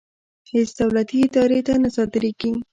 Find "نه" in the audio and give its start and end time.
1.83-1.89